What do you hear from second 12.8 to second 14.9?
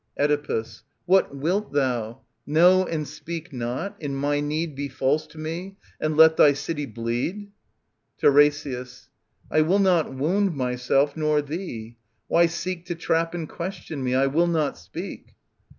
/ j To trap and question me? I will not